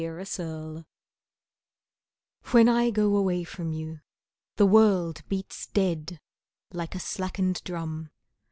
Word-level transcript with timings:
The 0.01 0.07
Taxi 0.17 0.85
When 2.55 2.67
I 2.67 2.89
go 2.89 3.15
away 3.15 3.43
from 3.43 3.71
you 3.71 3.99
The 4.55 4.65
world 4.65 5.21
beats 5.29 5.67
dead 5.67 6.19
Like 6.73 6.95
a 6.95 6.99
slackened 6.99 7.61
drum. 7.63 8.09